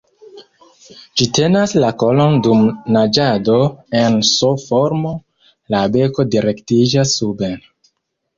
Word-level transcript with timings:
Ĝi 1.19 1.25
tenas 1.39 1.75
la 1.83 1.91
kolon 2.03 2.37
dum 2.47 2.63
naĝado 2.95 3.59
en 4.01 4.17
S-formo, 4.31 5.13
la 5.75 5.83
beko 5.99 6.27
direktiĝas 6.37 7.15
suben. 7.21 7.57